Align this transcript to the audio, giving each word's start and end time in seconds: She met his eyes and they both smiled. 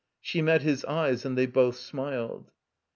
She 0.19 0.41
met 0.41 0.63
his 0.63 0.83
eyes 0.85 1.25
and 1.25 1.37
they 1.37 1.45
both 1.45 1.75
smiled. 1.75 2.49